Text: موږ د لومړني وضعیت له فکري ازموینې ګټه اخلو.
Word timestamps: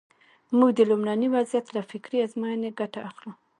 موږ 0.57 0.71
د 0.75 0.79
لومړني 0.89 1.27
وضعیت 1.35 1.65
له 1.75 1.81
فکري 1.91 2.17
ازموینې 2.25 2.69
ګټه 2.79 2.99
اخلو. 3.09 3.31